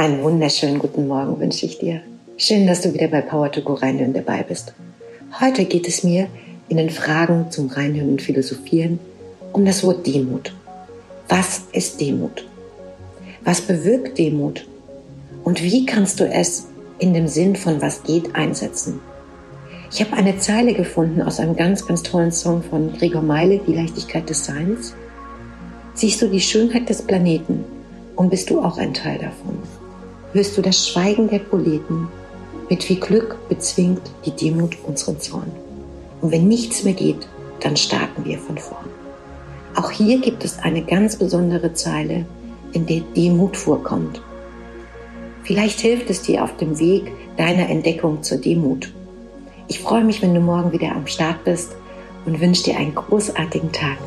[0.00, 2.02] Einen wunderschönen guten Morgen wünsche ich dir.
[2.36, 4.72] Schön, dass du wieder bei Power to Go Reinhören dabei bist.
[5.40, 6.28] Heute geht es mir
[6.68, 9.00] in den Fragen zum Reinhören und Philosophieren
[9.52, 10.54] um das Wort Demut.
[11.28, 12.46] Was ist Demut?
[13.42, 14.68] Was bewirkt Demut?
[15.42, 16.68] Und wie kannst du es
[17.00, 19.00] in dem Sinn von was geht einsetzen?
[19.90, 23.74] Ich habe eine Zeile gefunden aus einem ganz, ganz tollen Song von Gregor Meile, Die
[23.74, 24.94] Leichtigkeit des Seins.
[25.94, 27.64] Siehst du die Schönheit des Planeten
[28.14, 29.58] und bist du auch ein Teil davon?
[30.32, 32.08] Hörst du das Schweigen der Proleten.
[32.68, 35.50] Mit viel Glück bezwingt die Demut unseren Zorn.
[36.20, 37.28] Und wenn nichts mehr geht,
[37.60, 38.86] dann starten wir von vorn.
[39.74, 42.26] Auch hier gibt es eine ganz besondere Zeile,
[42.72, 44.20] in der Demut vorkommt.
[45.44, 48.92] Vielleicht hilft es dir auf dem Weg deiner Entdeckung zur Demut.
[49.68, 51.74] Ich freue mich, wenn du morgen wieder am Start bist
[52.26, 53.98] und wünsche dir einen großartigen Tag.